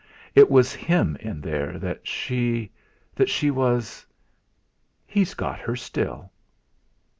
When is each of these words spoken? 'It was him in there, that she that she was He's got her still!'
'It 0.33 0.49
was 0.49 0.73
him 0.73 1.15
in 1.19 1.41
there, 1.41 1.77
that 1.77 2.07
she 2.07 2.71
that 3.13 3.29
she 3.29 3.51
was 3.51 4.03
He's 5.05 5.35
got 5.35 5.59
her 5.59 5.75
still!' 5.75 6.31